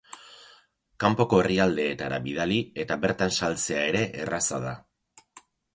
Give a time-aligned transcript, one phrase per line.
[1.03, 4.79] Kanpoko herrialdeetara bidali eta bertan saltzea ere erraza da.